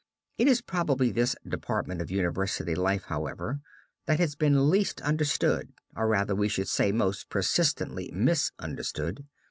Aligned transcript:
It 0.39 0.47
is 0.47 0.63
probably 0.63 1.11
this 1.11 1.35
department 1.47 2.01
of 2.01 2.09
University 2.09 2.73
life, 2.73 3.03
however, 3.03 3.59
that 4.07 4.17
has 4.19 4.33
been 4.33 4.71
least 4.71 4.99
understood, 5.03 5.73
or 5.95 6.07
rather 6.07 6.33
we 6.33 6.47
should 6.49 6.67
say 6.69 6.91
most 6.91 7.29
persistently 7.29 8.09
misunderstood. 8.11 9.27